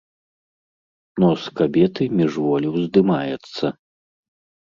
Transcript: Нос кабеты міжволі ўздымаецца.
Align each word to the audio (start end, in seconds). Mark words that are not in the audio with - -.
Нос 1.23 1.43
кабеты 1.59 2.07
міжволі 2.21 2.67
ўздымаецца. 2.79 3.65